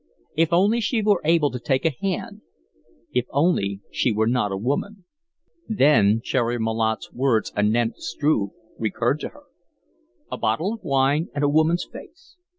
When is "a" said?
1.85-1.93, 4.51-4.57, 10.31-10.37, 11.43-11.47